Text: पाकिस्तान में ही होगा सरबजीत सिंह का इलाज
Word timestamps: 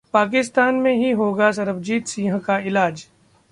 पाकिस्तान 0.13 0.75
में 0.75 0.93
ही 0.93 1.11
होगा 1.11 1.51
सरबजीत 1.51 2.07
सिंह 2.07 2.37
का 2.39 2.57
इलाज 2.59 3.05